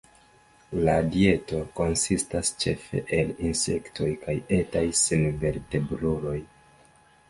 [0.87, 6.39] La dieto konsistas ĉefe el insektoj kaj etaj senvertebruloj.